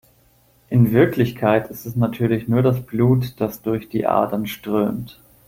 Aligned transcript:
In 0.71 0.93
Wirklichkeit 0.93 1.69
ist 1.69 1.85
es 1.85 1.95
natürlich 1.95 2.47
nur 2.47 2.63
das 2.63 2.81
Blut, 2.81 3.39
das 3.39 3.61
durch 3.61 3.87
die 3.87 4.07
Adern 4.07 4.47
strömt. 4.47 5.21